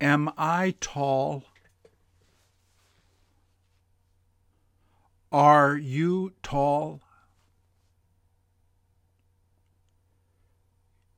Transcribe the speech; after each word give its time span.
Am 0.00 0.30
I 0.38 0.74
tall? 0.80 1.44
Are 5.32 5.76
you 5.76 6.32
tall? 6.42 7.00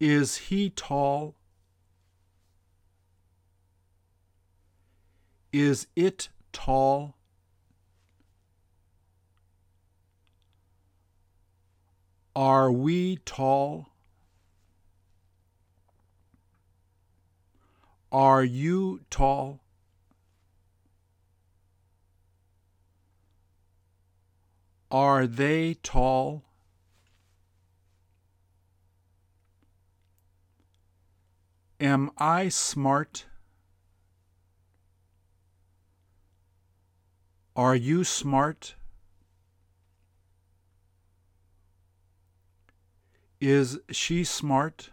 Is 0.00 0.36
he 0.36 0.70
tall? 0.70 1.36
Is 5.52 5.86
it 5.94 6.30
tall? 6.52 7.14
Are 12.34 12.72
we 12.72 13.18
tall? 13.26 13.91
Are 18.12 18.44
you 18.44 19.00
tall? 19.08 19.60
Are 24.90 25.26
they 25.26 25.78
tall? 25.82 26.44
Am 31.80 32.10
I 32.18 32.50
smart? 32.50 33.24
Are 37.56 37.74
you 37.74 38.04
smart? 38.04 38.74
Is 43.40 43.78
she 43.90 44.22
smart? 44.22 44.90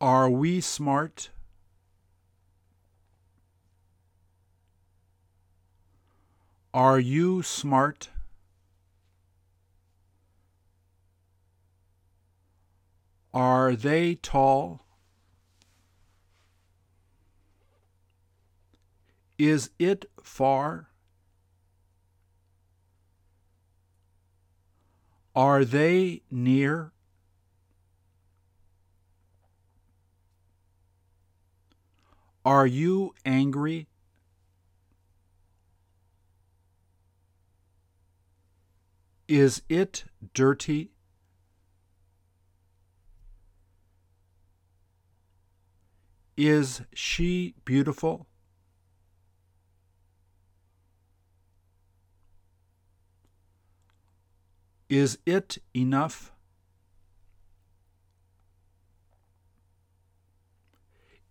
Are 0.00 0.30
we 0.30 0.62
smart? 0.62 1.28
Are 6.72 6.98
you 6.98 7.42
smart? 7.42 8.08
Are 13.34 13.76
they 13.76 14.14
tall? 14.14 14.86
Is 19.38 19.70
it 19.78 20.06
far? 20.22 20.88
Are 25.36 25.64
they 25.64 26.22
near? 26.30 26.92
Are 32.44 32.66
you 32.66 33.14
angry? 33.24 33.88
Is 39.28 39.62
it 39.68 40.04
dirty? 40.32 40.90
Is 46.36 46.80
she 46.94 47.54
beautiful? 47.66 48.26
Is 54.88 55.18
it 55.26 55.58
enough? 55.76 56.32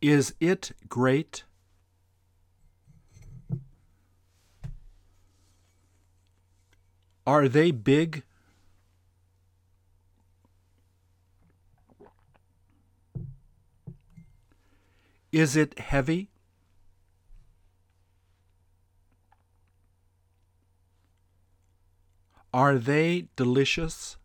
Is 0.02 0.34
it 0.40 0.72
great? 0.88 1.44
Are 7.28 7.50
they 7.50 7.72
big? 7.72 8.24
Is 15.32 15.56
it 15.56 15.78
heavy? 15.78 16.32
Are 22.54 22.80
they 22.80 23.28
delicious? 23.36 24.18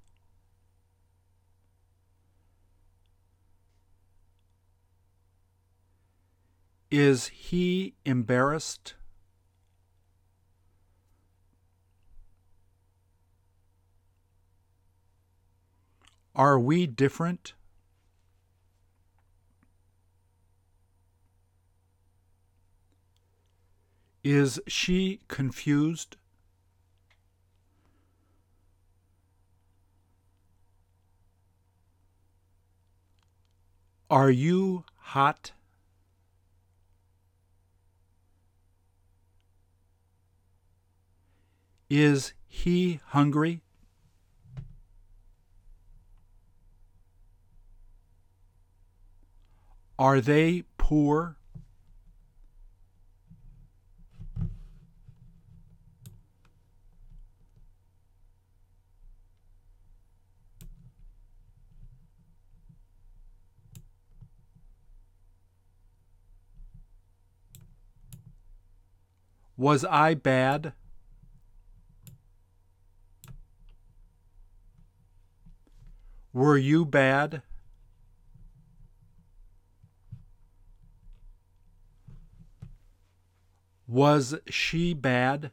Is 6.96 7.26
he 7.26 7.94
embarrassed? 8.04 8.94
Are 16.36 16.56
we 16.56 16.86
different? 16.86 17.54
Is 24.22 24.60
she 24.68 25.18
confused? 25.26 26.16
Are 34.08 34.30
you 34.30 34.84
hot? 34.98 35.50
Is 41.96 42.32
he 42.48 42.98
hungry? 43.10 43.62
Are 49.96 50.20
they 50.20 50.64
poor? 50.76 51.36
Was 69.56 69.84
I 69.84 70.14
bad? 70.14 70.72
Were 76.34 76.58
you 76.58 76.84
bad? 76.84 77.42
Was 83.86 84.34
she 84.50 84.94
bad? 84.94 85.52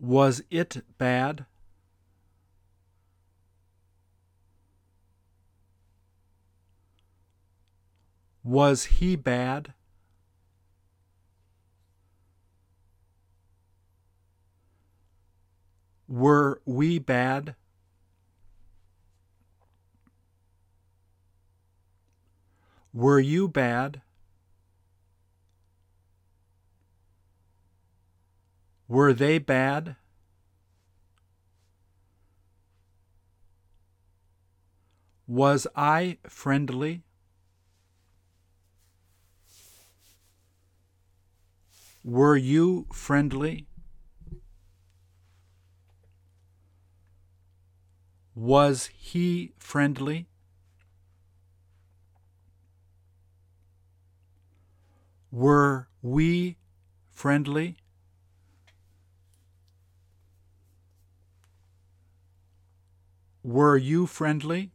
Was 0.00 0.42
it 0.50 0.82
bad? 0.98 1.46
Was 8.42 8.86
he 8.86 9.14
bad? 9.14 9.74
Were 16.10 16.60
we 16.66 16.98
bad? 16.98 17.54
Were 22.92 23.20
you 23.20 23.46
bad? 23.46 24.02
Were 28.88 29.12
they 29.12 29.38
bad? 29.38 29.94
Was 35.28 35.68
I 35.76 36.18
friendly? 36.26 37.04
Were 42.02 42.36
you 42.36 42.88
friendly? 42.92 43.69
Was 48.40 48.88
he 48.96 49.52
friendly? 49.58 50.26
Were 55.30 55.88
we 56.00 56.56
friendly? 57.10 57.76
Were 63.44 63.76
you 63.76 64.06
friendly? 64.06 64.70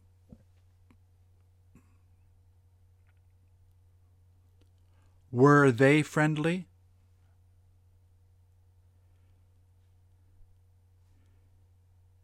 Were 5.32 5.72
they 5.72 6.02
friendly? 6.02 6.68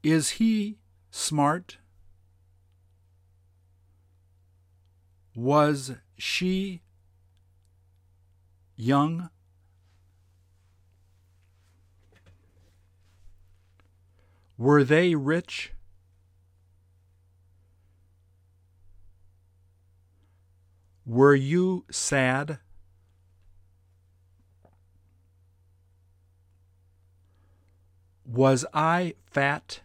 Is 0.04 0.30
he 0.38 0.78
smart? 1.12 1.76
Was 5.36 5.92
she 6.16 6.82
young? 8.76 9.30
Were 14.58 14.82
they 14.82 15.14
rich? 15.14 15.72
Were 21.04 21.34
you 21.34 21.84
sad? 21.90 22.58
Was 28.24 28.64
I 28.72 29.14
fat? 29.26 29.80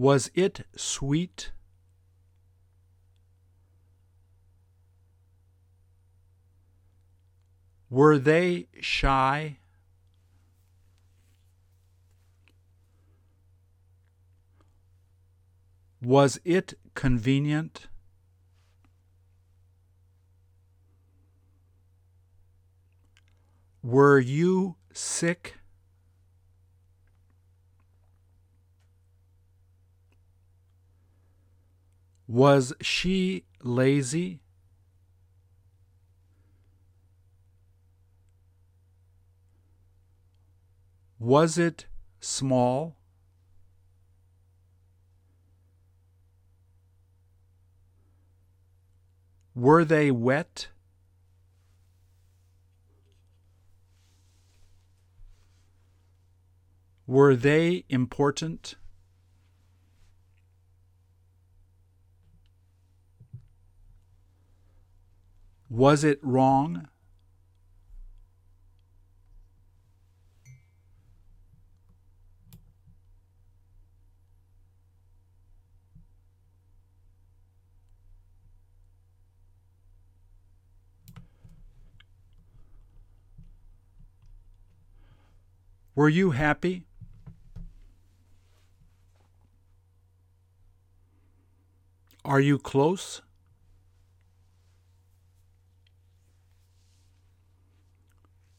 Was 0.00 0.30
it 0.32 0.66
sweet? 0.74 1.50
Were 7.90 8.16
they 8.16 8.68
shy? 8.80 9.58
Was 16.00 16.40
it 16.46 16.78
convenient? 16.94 17.88
Were 23.82 24.18
you 24.18 24.76
sick? 24.94 25.59
Was 32.30 32.72
she 32.80 33.42
lazy? 33.60 34.40
Was 41.18 41.58
it 41.58 41.86
small? 42.20 42.98
Were 49.56 49.84
they 49.84 50.12
wet? 50.12 50.68
Were 57.08 57.34
they 57.34 57.84
important? 57.88 58.76
Was 65.70 66.02
it 66.02 66.18
wrong? 66.20 66.88
Were 85.94 86.08
you 86.08 86.32
happy? 86.32 86.82
Are 92.24 92.40
you 92.40 92.58
close? 92.58 93.22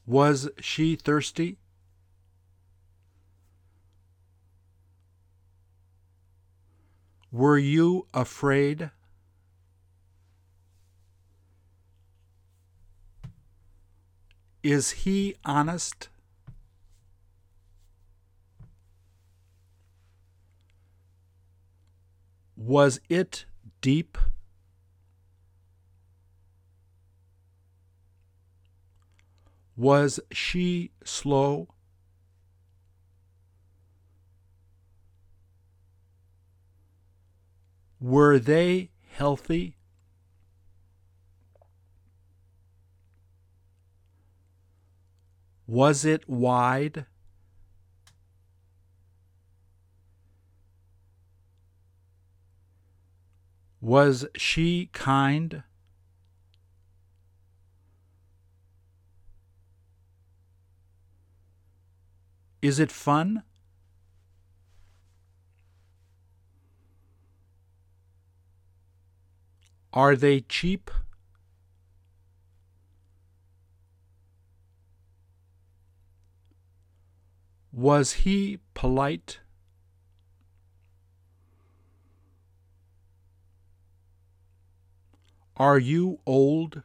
Was 0.06 0.50
she 0.60 0.96
thirsty? 0.96 1.58
Were 7.32 7.58
you 7.58 8.08
afraid? 8.14 8.92
Is 14.64 14.92
he 14.92 15.36
honest? 15.46 16.10
Was 22.58 23.00
it 23.10 23.46
deep? 23.82 24.18
Was 29.76 30.20
she 30.32 30.92
slow? 31.04 31.70
Were 38.00 38.40
they 38.40 38.90
healthy? 39.12 39.78
Was 45.68 46.04
it 46.04 46.28
wide? 46.28 47.06
Was 53.80 54.26
she 54.36 54.90
kind? 54.94 55.64
Is 62.62 62.80
it 62.80 62.92
fun? 62.92 63.44
Are 69.94 70.16
they 70.16 70.42
cheap? 70.42 70.92
Was 77.74 78.14
he 78.14 78.60
polite? 78.74 79.40
Are 85.58 85.80
you 85.80 86.20
old? 86.26 86.84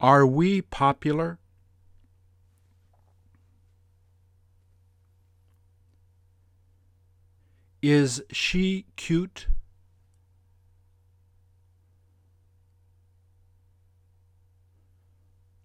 Are 0.00 0.26
we 0.26 0.62
popular? 0.62 1.38
Is 7.82 8.22
she 8.30 8.86
cute? 8.96 9.48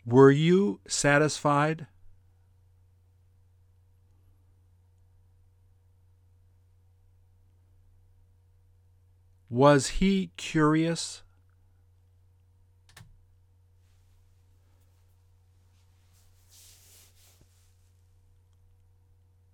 Were 0.06 0.32
you 0.32 0.80
satisfied? 0.88 1.88
Was 9.50 9.88
he 9.88 10.32
curious? 10.36 11.22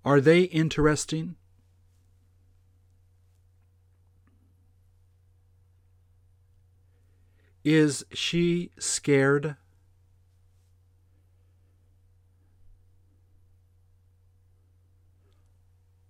Are 0.06 0.22
they 0.22 0.44
interesting? 0.44 1.36
Is 7.64 8.06
she 8.14 8.72
scared? 8.80 9.58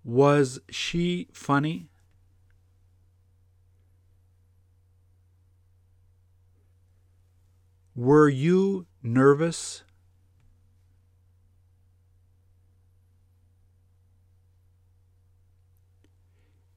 Was 0.03 0.59
she 0.69 1.27
funny? 1.33 1.89
Were 7.95 8.29
you 8.29 8.85
nervous? 9.03 9.83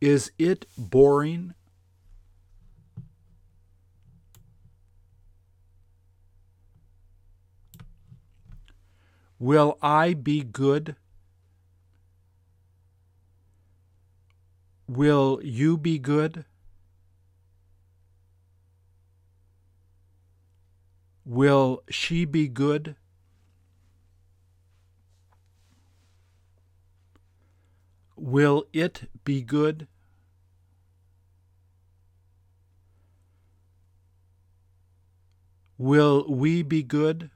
Is 0.02 0.32
it 0.36 0.66
boring? 0.76 1.54
Will 9.38 9.78
I 9.80 10.14
be 10.14 10.42
good? 10.42 10.96
Will 14.88 15.38
you 15.44 15.76
be 15.78 16.00
good? 16.00 16.46
Will 21.24 21.84
she 21.88 22.24
be 22.24 22.48
good? 22.48 22.96
Will 28.16 28.64
it 28.72 29.08
be 29.22 29.42
good? 29.42 29.86
Will 35.82 36.24
we 36.28 36.62
be 36.62 36.84
good? 36.84 37.28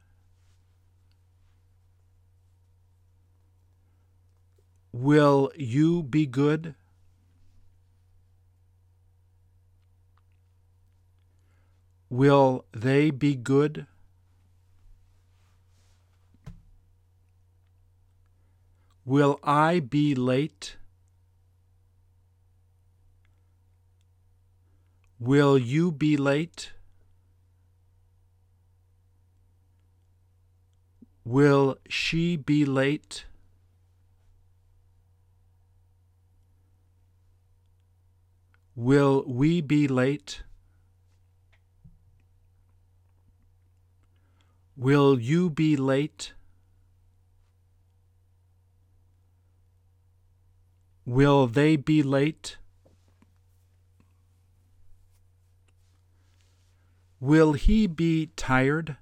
Will 4.93 5.51
you 5.57 6.05
be 6.05 6.27
good? 6.27 6.77
Will 12.09 12.65
they 12.73 13.11
be 13.11 13.35
good? 13.35 13.89
Will 19.05 19.41
I 19.43 19.81
be 19.81 20.15
late? 20.15 20.77
Will 25.19 25.59
you 25.59 25.91
be 25.91 26.17
late? 26.17 26.76
Will 31.29 31.77
she 31.89 32.37
be 32.37 32.65
late? 32.65 33.25
Will 38.77 39.25
we 39.27 39.61
be 39.61 39.89
late? 39.89 40.45
Will 44.77 45.19
you 45.19 45.51
be 45.51 45.77
late? 45.77 46.33
Will 51.05 51.49
they 51.49 51.75
be 51.75 52.05
late? 52.05 52.57
Will 57.19 57.55
he 57.55 57.89
be 57.89 58.31
tired? 58.37 58.99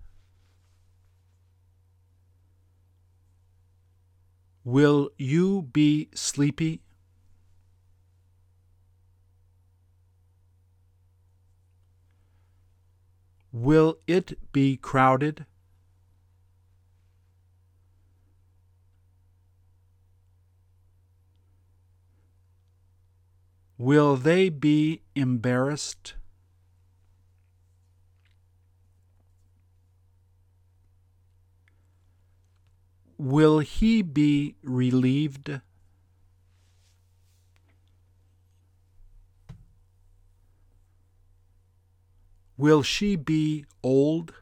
Will 4.65 5.11
you 5.19 5.69
be 5.73 6.09
sleepy? 6.15 6.81
Will 13.53 13.99
it 14.07 14.53
be 14.53 14.79
crowded? 14.79 15.45
Will 23.77 24.17
they 24.17 24.49
be 24.49 25.03
embarrassed? 25.15 26.15
Will 33.17 33.61
he 33.61 34.03
be 34.03 34.57
relieved? 34.63 35.61
Will 42.57 42.83
she 42.83 43.17
be 43.17 43.65
old? 43.83 44.35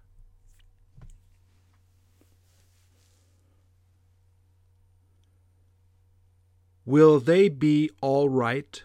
Will 6.85 7.21
they 7.21 7.49
be 7.49 7.91
all 8.01 8.29
right? 8.29 8.83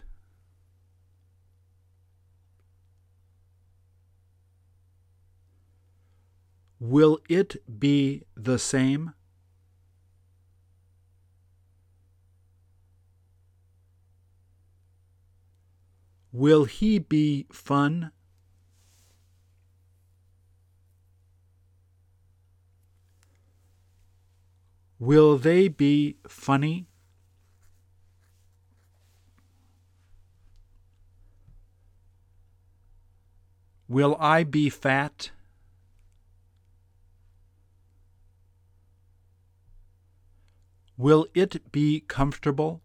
Will 6.80 7.18
it 7.28 7.56
be 7.80 8.22
the 8.36 8.58
same? 8.58 9.14
Will 16.38 16.66
he 16.66 17.00
be 17.00 17.46
fun? 17.50 18.12
Will 25.00 25.36
they 25.36 25.66
be 25.66 26.18
funny? 26.28 26.86
Will 33.88 34.16
I 34.20 34.44
be 34.44 34.70
fat? 34.70 35.32
Will 40.96 41.26
it 41.34 41.72
be 41.72 41.98
comfortable? 41.98 42.82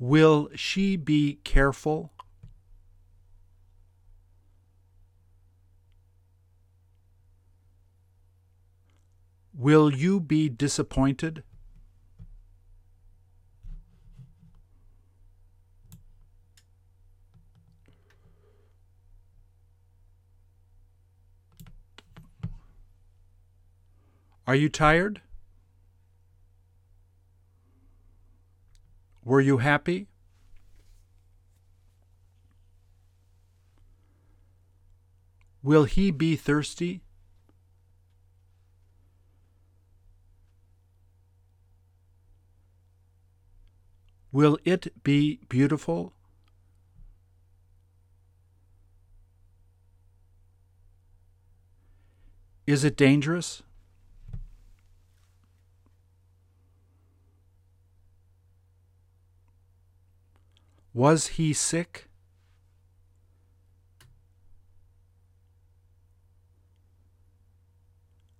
Will 0.00 0.48
she 0.54 0.96
be 0.96 1.40
careful? 1.44 2.10
Will 9.52 9.94
you 9.94 10.18
be 10.18 10.48
disappointed? 10.48 11.42
Are 24.46 24.54
you 24.54 24.70
tired? 24.70 25.20
Were 29.30 29.40
you 29.40 29.58
happy? 29.58 30.08
Will 35.62 35.84
he 35.84 36.10
be 36.10 36.34
thirsty? 36.34 37.02
Will 44.32 44.58
it 44.64 44.92
be 45.04 45.38
beautiful? 45.48 46.12
Is 52.66 52.82
it 52.82 52.96
dangerous? 52.96 53.62
Was 60.92 61.28
he 61.28 61.52
sick? 61.52 62.08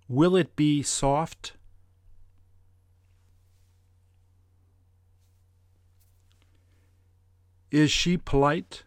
Will 0.09 0.35
it 0.35 0.57
be 0.57 0.83
soft? 0.83 1.53
Is 7.71 7.89
she 7.89 8.17
polite? 8.17 8.83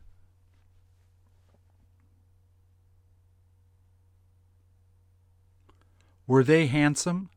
Were 6.26 6.44
they 6.44 6.66
handsome? 6.66 7.30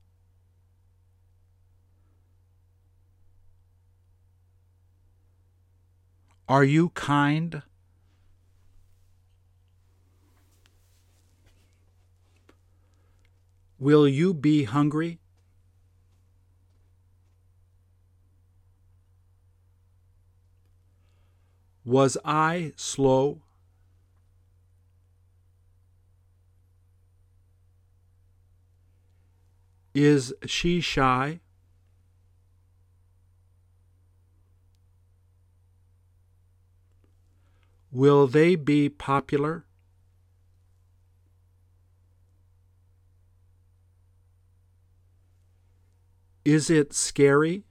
Are 6.49 6.63
you 6.63 6.89
kind? 6.89 7.61
Will 13.77 14.07
you 14.07 14.33
be 14.33 14.63
hungry? 14.63 15.19
Was 21.83 22.17
I 22.23 22.71
slow? 22.77 23.41
Is 29.93 30.33
she 30.45 30.79
shy? 30.79 31.41
Will 37.91 38.27
they 38.27 38.55
be 38.55 38.89
popular? 38.89 39.65
Is 46.43 46.69
it 46.69 46.93
scary? 46.93 47.65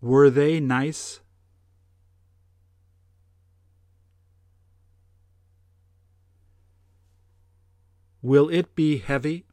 Were 0.00 0.30
they 0.30 0.60
nice? 0.60 1.20
Will 8.22 8.48
it 8.48 8.74
be 8.74 8.98
heavy? 8.98 9.47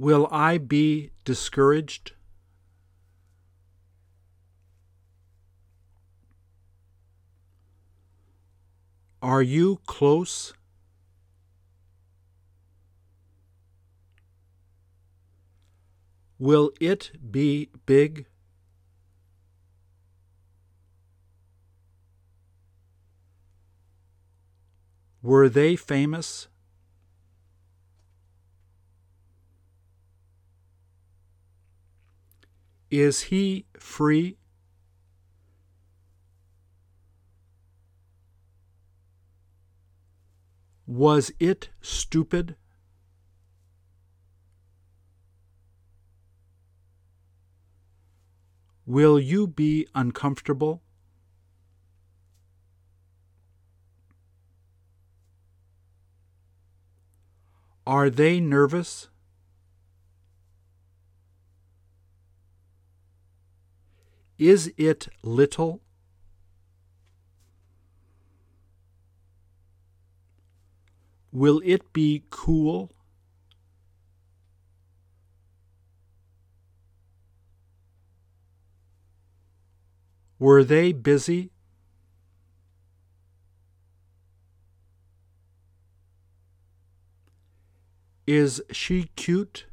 Will 0.00 0.28
I 0.30 0.56
be 0.56 1.10
discouraged? 1.26 2.12
Are 9.20 9.42
you 9.42 9.80
close? 9.84 10.54
Will 16.38 16.72
it 16.80 17.10
be 17.30 17.68
big? 17.84 18.24
Were 25.20 25.50
they 25.50 25.76
famous? 25.76 26.48
Is 32.90 33.22
he 33.22 33.66
free? 33.78 34.36
Was 40.88 41.30
it 41.38 41.70
stupid? 41.80 42.56
Will 48.86 49.20
you 49.20 49.46
be 49.46 49.86
uncomfortable? 49.94 50.82
Are 57.86 58.10
they 58.10 58.40
nervous? 58.40 59.08
Is 64.40 64.72
it 64.78 65.06
little? 65.22 65.82
Will 71.30 71.60
it 71.62 71.92
be 71.92 72.24
cool? 72.30 72.90
Were 80.38 80.64
they 80.64 80.92
busy? 80.92 81.50
Is 88.26 88.62
she 88.72 89.10
cute? 89.16 89.66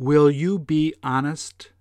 Will 0.00 0.30
you 0.30 0.58
be 0.58 0.94
honest? 1.02 1.72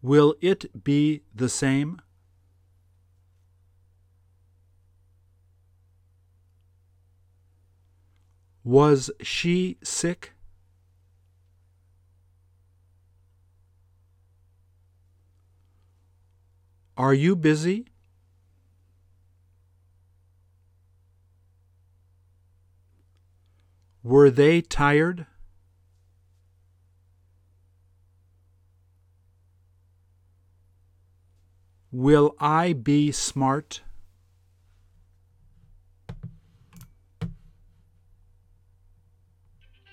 Will 0.00 0.36
it 0.40 0.84
be 0.84 1.22
the 1.34 1.48
same? 1.48 2.00
Was 8.62 9.10
she 9.20 9.78
sick? 9.82 10.34
Are 16.96 17.14
you 17.14 17.34
busy? 17.34 17.86
Were 24.04 24.28
they 24.28 24.60
tired? 24.60 25.24
Will 31.90 32.34
I 32.38 32.74
be 32.74 33.12
smart? 33.12 33.83